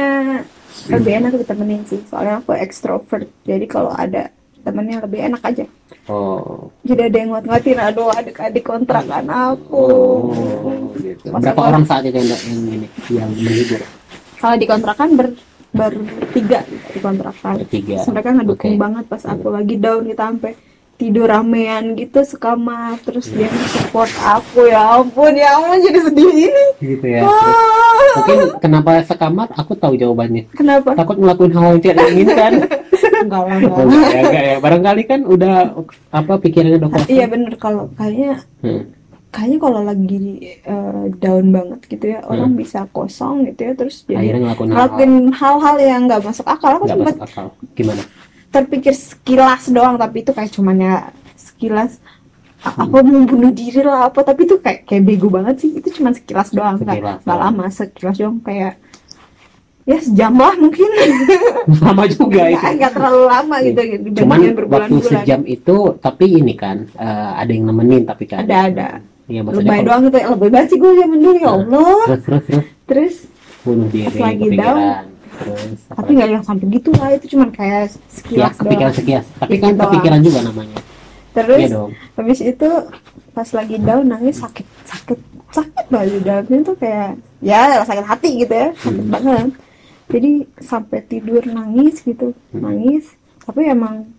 lebih 0.88 1.12
enak 1.14 1.34
ditemenin 1.36 1.84
sih 1.86 2.00
soalnya 2.06 2.40
aku 2.40 2.52
ekstrovert 2.54 3.28
jadi 3.44 3.64
kalau 3.64 3.92
ada 3.92 4.32
temennya 4.60 5.00
lebih 5.02 5.20
enak 5.26 5.44
aja 5.44 5.66
Oh, 6.10 6.74
jadi 6.82 7.06
ada 7.06 7.18
yang 7.18 7.30
nguat-nguatin 7.30 7.78
aduh 7.80 8.10
adik-adik 8.10 8.66
kontrakan 8.66 9.30
aku 9.30 9.78
oh 9.78 10.90
gitu. 10.98 11.30
Pas 11.30 11.38
Berapa 11.40 11.54
aku- 11.56 11.70
orang 11.70 11.84
saat 11.86 12.02
itu 12.04 12.18
yang, 12.18 12.26
yang 12.26 12.42
ini 12.66 12.88
yang 13.08 13.30
menghibur? 13.30 13.82
kalau 14.36 14.56
di 14.58 14.66
kontrakan 14.66 15.10
ber 15.14 15.28
bertiga 15.70 16.66
di 16.66 16.98
kontrakan 16.98 17.62
Bertiga. 17.62 18.02
Mereka 18.04 18.30
ngedukung 18.34 18.74
Oke. 18.74 18.82
banget 18.82 19.06
pas 19.06 19.22
aku 19.24 19.48
lagi 19.50 19.76
down 19.78 20.02
gitu 20.04 20.18
sampai 20.18 20.52
tidur 21.00 21.26
ramean 21.26 21.96
gitu 21.96 22.20
sekamar 22.22 23.00
terus 23.00 23.32
dia 23.32 23.48
support 23.72 24.12
aku 24.20 24.68
ya 24.68 25.00
ampun 25.00 25.32
ya 25.32 25.56
ampun 25.56 25.80
jadi 25.80 26.00
sedih 26.04 26.28
ini 26.44 26.66
Gitu 26.78 27.06
ya. 27.08 27.24
Wah, 27.24 28.20
Mungkin 28.20 28.38
kenapa 28.60 29.00
sekamar? 29.02 29.48
Aku 29.54 29.74
tahu 29.74 29.96
jawabannya. 29.96 30.52
kenapa 30.52 30.92
Takut 30.94 31.16
ngelakuin 31.16 31.52
hal 31.52 31.66
yang 31.70 31.82
tidak 31.82 31.96
diinginkan. 32.04 32.54
enggak 33.24 33.42
lah 33.42 33.58
Oh, 33.62 33.84
enggak 33.84 33.84
enggak 33.84 34.12
ya, 34.12 34.22
enggak 34.22 34.44
ya. 34.46 34.56
Barangkali 34.60 35.04
kan 35.06 35.20
udah 35.24 35.54
apa 36.10 36.34
pikirannya 36.38 36.78
udah 36.78 36.90
kosong. 36.90 37.10
iya 37.10 37.26
bener 37.26 37.54
kalau 37.56 37.88
kayaknya 37.94 38.44
Hmm. 38.60 38.84
kayaknya 39.30 39.58
kalau 39.58 39.82
lagi 39.82 40.20
eh, 40.60 41.04
down 41.16 41.46
banget 41.50 41.80
gitu 41.86 42.06
ya 42.10 42.20
orang 42.24 42.52
bisa 42.54 42.84
kosong 42.90 43.46
gitu 43.46 43.62
ya 43.62 43.74
terus 43.74 44.04
jadi 44.04 44.20
Akhirnya 44.20 44.42
ngelakuin 44.46 44.68
hal 44.68 44.76
ngelakuin 44.76 45.14
hal-hal 45.32 45.76
yang 45.78 46.02
nggak 46.08 46.22
masuk 46.22 46.44
akal 46.44 46.72
aku 46.76 46.86
sempat 46.88 47.16
masuk 47.16 47.24
akal. 47.24 47.46
Gimana? 47.72 48.04
Terpikir 48.50 48.92
sekilas 48.92 49.68
doang 49.68 49.96
tapi 49.96 50.22
itu 50.22 50.32
kayak 50.32 50.50
cuman 50.50 50.76
ya 50.76 50.96
sekilas 51.34 52.02
apa 52.60 52.84
mau 53.00 53.24
bunuh 53.24 53.50
diri 53.50 53.80
lah 53.80 54.08
apa 54.08 54.20
tapi 54.22 54.44
itu 54.44 54.58
kayak 54.58 54.84
kayak 54.84 55.04
bego 55.04 55.28
banget 55.28 55.56
sih 55.60 55.70
itu 55.74 55.90
cuman 55.94 56.12
sekilas 56.12 56.50
doang 56.50 56.76
Sekilas, 56.76 57.22
nggak 57.22 57.32
ya. 57.32 57.42
lama 57.42 57.66
sekilas 57.70 58.16
doang 58.16 58.38
kayak 58.42 58.76
ya 59.86 59.98
sejam 59.98 60.34
lah 60.34 60.54
mungkin 60.54 60.90
Sama 61.80 62.04
juga 62.06 62.46
itu. 62.48 62.60
nggak 62.60 62.92
terlalu 62.92 63.24
lama 63.24 63.56
gitu 63.60 63.80
dibandingin 63.80 64.14
Cuman 64.20 64.40
waktu 64.68 64.96
sejam 65.04 65.42
itu 65.44 65.78
tapi 65.98 66.26
ini 66.36 66.54
kan 66.54 66.84
eh, 66.92 67.32
ada 67.34 67.48
yang 67.48 67.66
nemenin 67.66 68.04
tapi 68.04 68.26
kan. 68.26 68.44
ada 68.44 68.58
ada 68.66 68.90
Iya 69.26 69.46
lebay 69.46 69.62
kalau- 69.62 69.86
doang 69.86 70.02
gitu 70.04 70.18
ya 70.18 70.28
lebay 70.28 70.50
banget 70.50 70.68
sih 70.68 70.78
gue 70.78 70.92
zaman 70.92 71.18
dulu 71.18 71.38
ya 71.38 71.46
Nah. 71.46 71.54
Allah 71.56 72.02
terus 72.04 72.22
terus 72.22 72.44
terus 72.44 72.66
terus 72.84 73.16
bunuh 73.62 73.88
diri 73.88 74.10
lagi 74.16 74.42
kepikiran. 74.42 75.04
Tapi 75.90 76.10
nggak 76.12 76.30
yang 76.30 76.44
sampai 76.44 76.66
gitu 76.70 76.90
lah 76.94 77.10
itu 77.12 77.26
cuman 77.32 77.50
kayak 77.50 77.82
Ya, 77.82 77.88
sekilas 78.12 78.54
kepikiran 78.56 78.82
doang 78.82 78.96
sekilas. 78.96 79.26
Tapi 79.38 79.56
kan 79.58 79.72
kepikiran 79.74 80.20
juga 80.20 80.40
namanya. 80.44 80.78
terus 81.30 81.60
Iya 81.62 81.70
dong. 81.70 81.92
habis 82.16 82.40
itu 82.42 82.70
pas 83.30 83.50
lagi 83.50 83.76
down 83.78 84.06
nangis 84.06 84.38
sakit 84.38 84.66
sakit 84.84 85.20
sakit 85.50 85.86
banget 85.88 86.22
dalamnya 86.22 86.60
tuh 86.64 86.76
kayak 86.76 87.10
ya 87.40 87.80
sakit 87.82 88.04
hati 88.04 88.30
gitu 88.40 88.52
ya 88.52 88.70
sakit 88.76 88.98
Hmm. 89.00 89.14
banget 89.14 89.50
jadi 90.10 90.32
sampai 90.60 91.00
tidur 91.04 91.44
nangis 91.44 92.02
gitu 92.02 92.34
Hmm. 92.50 92.66
nangis 92.66 93.14
tapi 93.40 93.66
emang 93.68 94.10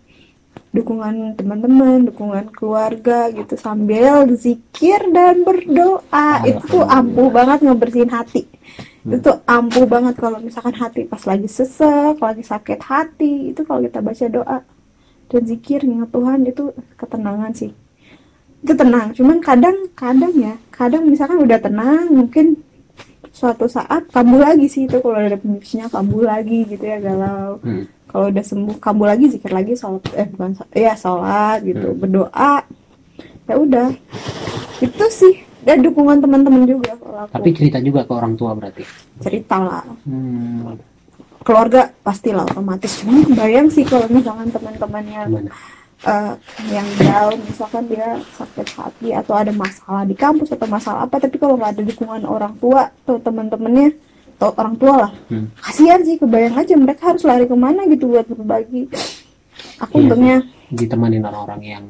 dukungan 0.71 1.35
teman-teman 1.35 2.07
dukungan 2.07 2.47
keluarga 2.49 3.27
gitu 3.29 3.55
sambil 3.55 4.23
zikir 4.33 5.03
dan 5.09 5.43
berdoa 5.43 6.29
itu 6.45 6.63
tuh 6.65 6.83
ampuh 6.85 7.27
banget 7.27 7.59
ngebersihin 7.61 8.07
hati 8.09 8.47
Hmm. 9.01 9.17
itu 9.17 9.31
ampuh 9.49 9.85
banget 9.89 10.13
kalau 10.13 10.37
misalkan 10.37 10.77
hati 10.77 11.09
pas 11.09 11.25
lagi 11.25 11.49
sesek 11.49 12.21
lagi 12.21 12.45
sakit 12.45 12.79
hati 12.85 13.49
itu 13.49 13.65
kalau 13.65 13.81
kita 13.81 13.97
baca 13.97 14.25
doa 14.29 14.59
dan 15.25 15.41
zikir 15.41 15.81
ingat 15.81 16.13
Tuhan 16.13 16.45
itu 16.45 16.69
ketenangan 17.01 17.49
sih 17.51 17.73
itu 18.61 18.73
tenang 18.77 19.09
cuman 19.17 19.41
kadang 19.41 19.89
kadang 19.97 20.29
ya 20.37 20.53
kadang 20.69 21.09
misalkan 21.09 21.41
udah 21.41 21.57
tenang 21.57 22.13
mungkin 22.13 22.61
suatu 23.33 23.65
saat 23.65 24.05
kambuh 24.13 24.37
lagi 24.37 24.69
sih 24.69 24.85
itu 24.85 25.01
kalau 25.01 25.17
ada 25.17 25.33
penyusunya 25.33 25.89
kambuh 25.89 26.21
lagi 26.21 26.69
gitu 26.69 26.85
ya 26.85 27.01
galau 27.01 27.57
Hmm. 27.65 27.89
kalau 28.05 28.29
udah 28.29 28.43
sembuh 28.45 28.77
kambuh 28.77 29.07
lagi 29.09 29.33
zikir 29.33 29.49
lagi 29.49 29.73
sholat 29.73 30.03
eh 30.13 30.29
bukan 30.29 30.51
ya 30.77 30.93
sholat 30.93 31.65
gitu 31.65 31.89
Hmm. 31.89 31.97
berdoa 31.97 32.53
ya 33.49 33.55
udah 33.57 33.87
itu 34.77 35.05
sih 35.09 35.35
dan 35.61 35.77
dukungan 35.85 36.17
teman-teman 36.21 36.65
juga 36.65 36.97
kalau 36.97 37.17
aku 37.25 37.31
Tapi 37.37 37.49
cerita 37.53 37.77
juga 37.81 38.01
ke 38.05 38.11
orang 38.13 38.33
tua 38.33 38.51
berarti. 38.57 38.83
cerita 39.21 39.57
lah. 39.61 39.83
Hmm. 40.05 40.77
keluarga 41.41 41.89
pastilah 42.05 42.45
otomatis. 42.45 43.01
Cuman 43.01 43.25
kebayang 43.25 43.67
sih 43.73 43.81
kalau 43.81 44.05
misalkan 44.13 44.53
teman-temannya 44.53 45.49
eh, 46.05 46.33
yang 46.69 46.85
down 47.01 47.33
misalkan 47.49 47.89
dia 47.89 48.21
sakit 48.37 48.67
hati 48.77 49.09
atau 49.09 49.33
ada 49.33 49.49
masalah 49.49 50.05
di 50.05 50.13
kampus 50.13 50.53
atau 50.53 50.69
masalah 50.69 51.09
apa 51.09 51.17
tapi 51.17 51.41
kalau 51.41 51.57
nggak 51.57 51.77
ada 51.77 51.81
dukungan 51.81 52.29
orang 52.29 52.53
tua 52.61 52.93
atau 52.93 53.17
teman-temannya 53.17 53.89
atau 54.37 54.53
orang 54.53 54.75
tua 54.77 54.93
lah. 55.09 55.11
Hmm. 55.33 55.49
kasihan 55.65 56.01
sih 56.05 56.21
kebayang 56.21 56.57
aja 56.61 56.73
mereka 56.77 57.09
harus 57.09 57.25
lari 57.25 57.49
ke 57.49 57.57
mana 57.57 57.89
gitu 57.89 58.05
buat 58.13 58.25
berbagi. 58.29 58.89
Aku 59.81 59.97
Iya 59.97 60.01
untungnya 60.05 60.37
Ditemanin 60.71 61.25
orang-orang 61.25 61.61
yang 61.65 61.85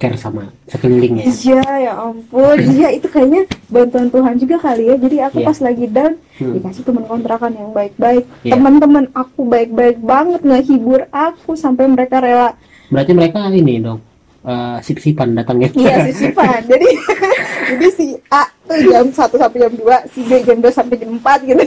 care 0.00 0.16
sama 0.16 0.48
sekelilingnya. 0.64 1.28
iya 1.28 1.60
ya 1.78 1.92
ampun 1.94 2.56
iya 2.74 2.88
itu 2.90 3.04
kayaknya 3.04 3.44
bantuan 3.68 4.08
Tuhan 4.08 4.34
juga 4.34 4.56
kali 4.58 4.88
ya 4.88 4.96
jadi 4.96 5.16
aku 5.28 5.38
Iya. 5.38 5.46
pas 5.46 5.58
lagi 5.60 5.86
down 5.86 6.14
Hmm. 6.34 6.56
dikasih 6.56 6.82
teman 6.82 7.04
kontrakan 7.04 7.52
yang 7.52 7.70
baik-baik 7.70 8.24
Iya. 8.40 8.56
teman-teman 8.56 9.04
aku 9.12 9.44
baik-baik 9.44 10.00
banget 10.00 10.40
ngehibur 10.40 11.04
aku 11.10 11.52
sampai 11.52 11.84
mereka 11.84 12.16
rela 12.18 12.56
Berarti 12.88 13.12
mereka 13.12 13.44
ini 13.46 13.76
dong 13.78 14.00
eh, 14.40 14.80
sip-sipan 14.80 15.36
datangnya. 15.36 15.68
Iya 15.70 16.00
sisipan. 16.08 16.64
Jadi 16.64 16.88
jadi 17.70 17.86
si 17.92 18.06
A 18.26 18.48
tuh 18.64 18.80
jam 18.82 19.04
1 19.06 19.14
sampai 19.14 19.58
jam 19.60 19.72
2, 19.76 19.84
si 20.08 20.20
B 20.24 20.30
jam 20.40 20.58
2 20.58 20.72
sampai 20.72 20.96
jam 20.96 21.12
4 21.12 21.44
gitu. 21.44 21.60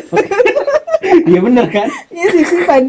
Iya 1.24 1.40
bener 1.40 1.66
kan? 1.70 1.88
Iya 2.10 2.28
sisipan. 2.34 2.82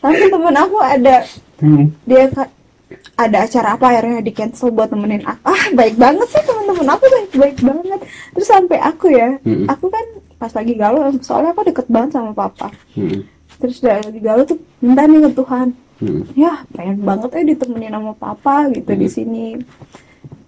Tapi 0.00 0.22
temen 0.26 0.56
aku 0.56 0.78
ada 0.78 1.20
Hmm. 1.58 1.90
dia 2.02 2.32
ada 3.18 3.44
acara 3.44 3.76
apa 3.76 3.84
akhirnya 3.92 4.20
di 4.24 4.32
cancel 4.32 4.72
buat 4.72 4.88
nemenin 4.88 5.24
aku? 5.26 5.42
Ah 5.44 5.64
baik 5.76 5.96
banget 6.00 6.28
sih 6.32 6.42
teman-teman. 6.44 6.86
Aku 6.96 7.04
baik 7.04 7.30
baik 7.36 7.58
banget. 7.60 8.00
Terus 8.32 8.48
sampai 8.48 8.78
aku 8.80 9.06
ya 9.12 9.28
Mm-mm. 9.44 9.66
aku 9.68 9.86
kan 9.92 10.06
pas 10.38 10.52
lagi 10.54 10.72
galau 10.78 11.10
soalnya 11.20 11.50
aku 11.52 11.62
deket 11.68 11.86
banget 11.90 12.10
sama 12.16 12.32
papa. 12.32 12.68
Mm-mm. 12.96 13.26
terus 13.58 13.82
udah 13.82 13.98
lagi 14.06 14.20
galau 14.22 14.42
tuh 14.46 14.58
minta 14.78 15.02
nih 15.04 15.20
ke 15.26 15.30
Tuhan. 15.34 15.68
Mm-mm. 15.98 16.22
ya 16.38 16.52
pengen 16.70 16.96
banget 17.02 17.30
ya 17.34 17.42
ditemenin 17.52 17.92
sama 17.92 18.12
papa 18.14 18.54
gitu 18.70 18.92
di 18.94 19.08
sini. 19.10 19.46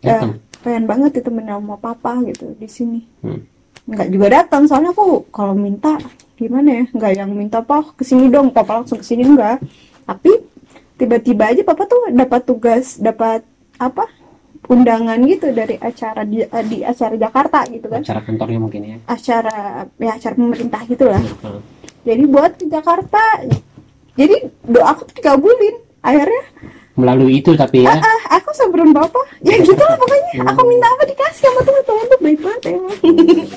Ya, 0.01 0.17
Datang. 0.25 0.41
pengen 0.65 0.85
banget 0.89 1.11
ditemenin 1.21 1.53
sama 1.61 1.77
papa 1.77 2.13
gitu 2.25 2.55
di 2.57 2.69
sini. 2.71 3.01
Hmm. 3.21 3.43
nggak 3.91 4.09
juga 4.13 4.27
datang 4.31 4.71
soalnya 4.71 4.95
aku 4.95 5.27
kalau 5.35 5.53
minta 5.59 5.99
gimana 6.39 6.71
ya? 6.71 6.85
Nggak 6.95 7.13
yang 7.19 7.31
minta 7.35 7.59
pak 7.61 7.99
ke 7.99 8.07
sini 8.07 8.31
dong. 8.31 8.55
Papa 8.55 8.81
langsung 8.81 9.03
ke 9.03 9.05
sini 9.05 9.27
enggak. 9.27 9.59
Tapi 10.07 10.31
tiba-tiba 11.01 11.49
aja 11.49 11.65
papa 11.65 11.89
tuh 11.89 12.13
dapat 12.13 12.45
tugas 12.45 13.01
dapat 13.01 13.41
apa 13.81 14.05
undangan 14.69 15.17
gitu 15.25 15.49
dari 15.57 15.81
acara 15.81 16.23
di, 16.29 16.45
di 16.69 16.85
acara 16.85 17.17
Jakarta 17.17 17.65
gitu 17.73 17.89
kan. 17.89 18.05
Acara 18.05 18.21
kantornya 18.21 18.61
mungkin 18.61 18.81
ya. 18.85 18.97
Acara 19.09 19.89
ya 19.97 20.13
acara 20.21 20.35
pemerintah 20.37 20.81
gitulah 20.85 21.23
Heeh. 21.25 21.61
jadi 22.05 22.23
buat 22.29 22.53
ke 22.61 22.69
Jakarta 22.69 23.23
jadi 24.15 24.37
doa 24.69 24.93
aku 24.93 25.09
tuh 25.09 25.15
dikabulin 25.17 25.77
akhirnya 26.05 26.45
melalui 27.01 27.41
itu 27.41 27.57
tapi 27.57 27.89
ya? 27.89 27.97
Ah 27.97 28.37
aku 28.37 28.53
samperin 28.53 28.93
bapak 28.93 29.25
ya 29.41 29.57
gitu 29.65 29.81
lah 29.81 29.97
pokoknya. 29.97 30.53
Aku 30.53 30.61
minta 30.69 30.87
apa 30.93 31.03
dikasih 31.09 31.43
sama 31.49 31.61
teman-teman 31.65 32.05
tuh 32.05 32.19
baik 32.21 32.39
banget 32.45 32.63
emang. 32.77 32.99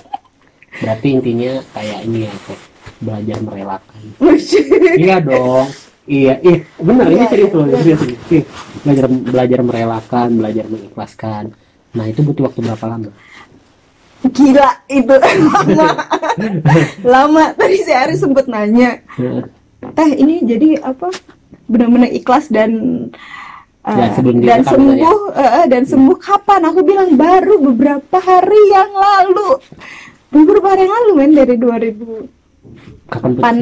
Berarti 0.81 1.07
intinya 1.12 1.51
kayak 1.75 2.00
ini 2.07 2.19
ya 2.25 2.33
Teh. 2.47 2.59
belajar 3.03 3.38
merelakan. 3.43 4.01
Iya 5.03 5.19
dong 5.19 5.67
iya 6.10 6.33
iya 6.43 6.57
benar 6.79 7.07
ini 7.07 7.24
Iya, 7.24 7.27
serius 7.31 7.51
iya, 7.51 7.57
loh 7.57 7.65
iya. 7.65 7.77
serius 7.79 8.00
serius. 8.01 8.45
Belajar 8.83 9.05
belajar 9.10 9.60
merelakan 9.63 10.29
belajar 10.39 10.65
mengikhlaskan. 10.67 11.43
Nah 11.93 12.05
itu 12.10 12.19
butuh 12.25 12.43
waktu 12.50 12.60
berapa 12.65 12.86
lama? 12.89 13.10
Gila 14.24 14.69
itu 14.88 15.15
lama. 15.19 15.89
Lama 17.13 17.43
tadi 17.60 17.75
si 17.83 17.91
Ari 17.91 18.15
sempet 18.15 18.48
nanya. 18.48 19.03
Teh 19.93 20.10
ini 20.15 20.48
jadi 20.48 20.79
apa? 20.79 21.12
Benar-benar 21.67 22.12
ikhlas 22.12 22.48
dan 22.48 22.72
uh, 23.83 23.98
Dan 24.00 24.10
sebelum 24.15 24.36
dan 24.39 24.63
sembuh 24.63 25.19
uh, 25.36 25.65
dan 25.67 25.83
sembuh 25.83 26.17
kapan? 26.24 26.72
Aku 26.72 26.88
bilang 26.88 27.19
baru 27.19 27.60
beberapa 27.60 28.17
hari 28.24 28.62
yang 28.72 28.91
lalu. 28.95 29.60
Beberapa 30.31 30.72
hari 30.72 30.88
yang 30.88 30.93
lalu 30.95 31.12
men 31.19 31.31
dari 31.36 31.55
2018 31.60 32.43
kapan 33.12 33.55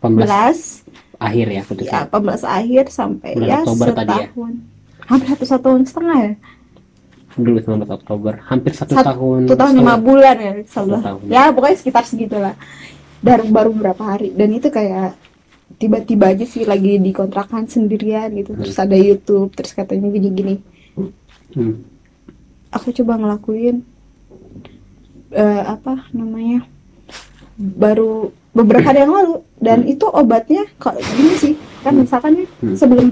putus 0.00 0.30
18 0.30 1.07
akhir 1.18 1.46
ya 1.50 1.62
putusnya 1.66 2.06
ya 2.06 2.14
18 2.14 2.46
akhir 2.46 2.84
sampai 2.94 3.30
Bulan 3.34 3.48
ya 3.50 3.58
Oktober 3.62 3.86
tadi 3.90 4.08
ya? 4.08 4.26
setahun. 4.30 4.52
Hampir 5.08 5.46
satu 5.48 5.62
tahun 5.64 5.82
setengah 5.88 6.18
ya. 6.20 6.32
Dulu 7.38 7.58
19 7.62 7.98
Oktober. 7.98 8.32
Hampir 8.46 8.72
satu, 8.74 8.92
Satu 8.94 9.08
tahun 9.14 9.40
satu 9.46 9.58
tahun 9.58 9.74
lima 9.78 9.94
bulan 9.98 10.36
ya 10.38 10.52
salah 10.66 11.00
ya 11.26 11.42
pokoknya 11.50 11.76
sekitar 11.78 12.04
segitulah. 12.06 12.54
Dan 13.18 13.50
baru 13.50 13.74
beberapa 13.74 14.14
hari. 14.14 14.30
Dan 14.30 14.54
itu 14.54 14.70
kayak 14.70 15.18
tiba-tiba 15.82 16.30
aja 16.30 16.46
sih 16.46 16.62
lagi 16.62 17.02
di 17.02 17.10
kontrakan 17.10 17.66
sendirian 17.66 18.30
gitu. 18.38 18.54
Terus 18.54 18.78
ada 18.78 18.94
YouTube 18.94 19.50
terus 19.58 19.74
katanya 19.74 20.06
gini-gini. 20.08 20.62
Hmm. 21.48 21.80
aku 22.68 22.92
coba 22.92 23.16
ngelakuin 23.16 23.80
eh, 25.32 25.62
apa 25.64 26.04
namanya 26.12 26.68
baru 27.56 28.30
beberapa 28.58 28.82
hari 28.84 29.06
yang 29.06 29.14
lalu. 29.14 29.34
Dan 29.58 29.86
itu 29.86 30.04
obatnya 30.04 30.66
kok 30.76 30.98
gini 30.98 31.34
sih. 31.38 31.54
Kan 31.80 31.94
misalkan 31.94 32.42
ya 32.42 32.46
Hmm. 32.58 32.74
sebelum 32.74 33.06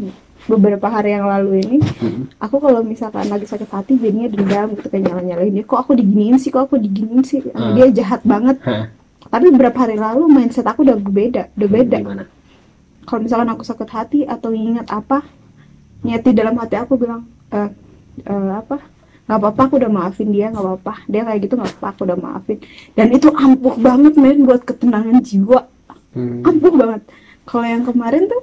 beberapa 0.47 0.87
hari 0.87 1.15
yang 1.15 1.27
lalu 1.27 1.59
ini 1.59 1.79
Hmm. 1.99 2.31
aku 2.39 2.59
kalau 2.59 2.83
misalkan 2.83 3.27
lagi 3.27 3.47
sakit 3.47 3.67
hati 3.67 3.99
jadinya 3.99 4.27
dendam 4.27 4.75
gitu 4.75 4.87
kayak 4.87 5.07
nyala 5.07 5.23
nyalain 5.23 5.55
dia. 5.55 5.65
Kok 5.65 5.79
aku 5.79 5.93
diginiin 5.95 6.39
sih 6.39 6.51
kok 6.51 6.67
aku 6.67 6.79
diginiin 6.79 7.23
sih? 7.23 7.43
Hmm. 7.51 7.75
dia 7.75 7.87
jahat 7.95 8.23
banget. 8.23 8.59
Hah, 8.63 8.91
tapi 9.27 9.51
beberapa 9.51 9.75
hari 9.79 9.99
lalu 9.99 10.27
mindset 10.27 10.67
aku 10.67 10.83
udah 10.83 10.99
berbeda 10.99 11.51
udah 11.55 11.69
beda. 11.69 11.99
gimana? 11.99 12.25
Kalau 13.07 13.21
misalkan 13.23 13.49
aku 13.51 13.63
sakit 13.63 13.89
hati 13.91 14.21
atau 14.27 14.51
ingat 14.51 14.87
apa 14.91 15.23
niat 16.03 16.23
di 16.23 16.35
dalam 16.35 16.55
hati 16.59 16.75
aku 16.75 16.95
bilang 16.95 17.23
eh 17.51 17.71
eh, 18.23 18.51
apa 18.55 18.79
nggak 19.27 19.39
apa-apa 19.43 19.61
aku 19.67 19.75
udah 19.83 19.91
maafin 19.91 20.31
dia 20.31 20.47
nggak 20.55 20.63
apa-apa. 20.63 20.95
Dia 21.11 21.23
kayak 21.27 21.41
gitu 21.43 21.55
nggak 21.59 21.71
apa-apa 21.75 21.89
aku 21.91 22.01
udah 22.07 22.19
maafin. 22.19 22.59
Dan 22.95 23.07
itu 23.11 23.29
ampuh 23.35 23.75
banget 23.75 24.15
men 24.15 24.47
buat 24.47 24.63
ketenangan 24.63 25.19
jiwa. 25.19 25.61
Hmm. 26.17 26.41
ampuh 26.47 26.73
banget. 26.73 27.03
Kalau 27.45 27.67
yang 27.67 27.85
kemarin 27.85 28.25
tuh 28.25 28.41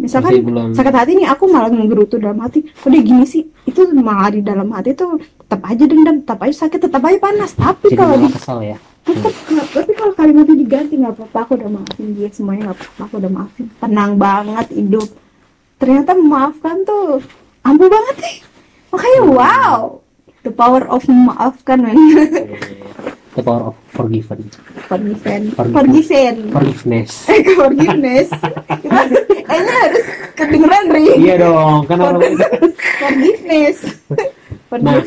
misalkan 0.00 0.40
belum. 0.40 0.72
sakit 0.72 0.94
hati 0.96 1.12
nih 1.20 1.28
aku 1.28 1.44
malah 1.50 1.68
ngegerutu 1.68 2.16
dalam 2.22 2.38
hati. 2.40 2.62
Kok 2.62 2.88
dia 2.88 3.02
gini 3.02 3.26
sih? 3.26 3.42
Itu 3.66 3.90
malah 3.90 4.30
di 4.30 4.40
dalam 4.40 4.70
hati 4.70 4.94
tuh 4.94 5.18
tetap 5.18 5.60
aja 5.66 5.84
dendam 5.84 6.22
tetap 6.22 6.38
aja 6.46 6.54
sakit 6.64 6.80
tetap 6.86 7.02
aja 7.02 7.18
panas. 7.18 7.50
Tapi 7.58 7.90
jadi 7.90 7.98
kalau 7.98 8.14
di 8.16 8.28
kesal 8.30 8.58
ya? 8.62 8.78
Tetap 9.02 9.34
tapi 9.74 9.92
kalau 9.98 10.12
kalimatnya 10.14 10.56
diganti 10.56 10.94
nggak 10.94 11.14
apa-apa 11.18 11.38
aku 11.42 11.52
udah 11.58 11.70
maafin 11.74 12.08
dia 12.14 12.28
semuanya 12.30 12.70
nggak 12.70 12.78
apa-apa 12.78 13.02
aku 13.02 13.14
udah 13.18 13.32
maafin. 13.34 13.66
Tenang 13.82 14.12
banget 14.14 14.66
hidup. 14.78 15.08
Ternyata 15.82 16.14
memaafkan 16.14 16.76
tuh 16.86 17.18
ampuh 17.66 17.90
banget 17.90 18.16
nih. 18.22 18.36
Makanya 18.94 19.20
wow 19.26 20.00
the 20.42 20.52
power 20.52 20.84
of 20.88 21.04
memaafkan 21.06 21.78
men. 21.84 21.96
The 23.30 23.46
power 23.46 23.70
of 23.70 23.78
forgiven. 23.94 24.42
Forgiven. 24.90 25.54
Forgive. 25.54 25.70
forgiven. 25.70 26.36
Forgiveness. 26.50 27.10
Forgiveness. 27.62 28.28
Kayaknya 29.48 29.74
harus 29.86 30.06
kedengeran 30.34 30.84
ri. 30.90 31.06
Iya 31.14 31.34
dong 31.46 31.86
kan 31.86 31.98
orang 32.02 32.34
forgiveness. 32.98 33.76
Nah. 34.74 34.98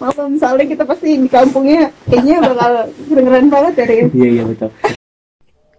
Maaf 0.00 0.16
misalnya 0.28 0.64
kita 0.64 0.84
pasti 0.84 1.16
di 1.16 1.28
kampungnya 1.28 1.92
kayaknya 2.08 2.36
bakal 2.40 2.72
kedengeran 3.08 3.46
banget 3.52 3.72
dari 3.76 3.96
iya 4.16 4.28
iya 4.40 4.44
betul. 4.48 4.68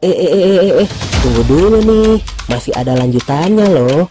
Eh, 0.01 0.09
eh, 0.09 0.29
eh, 0.33 0.45
eh, 0.57 0.73
eh, 0.81 0.89
tunggu 1.21 1.41
dulu 1.45 1.77
nih, 1.77 2.17
masih 2.49 2.73
ada 2.73 2.97
lanjutannya 2.97 3.69
loh. 3.69 4.09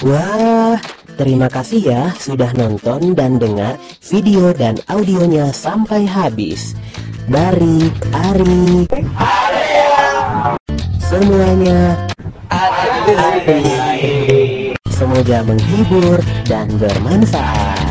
Wah, 0.00 0.80
terima 1.20 1.52
kasih 1.52 1.84
ya 1.84 2.02
sudah 2.16 2.48
nonton 2.56 3.12
dan 3.12 3.36
dengar 3.36 3.76
video 4.00 4.56
dan 4.56 4.80
audionya 4.88 5.52
sampai 5.52 6.08
habis. 6.08 6.72
Dari 7.28 7.92
Ari. 8.16 8.88
Semuanya 11.04 12.08
Semoga 14.88 15.44
menghibur 15.44 16.18
dan 16.48 16.72
bermanfaat. 16.80 17.89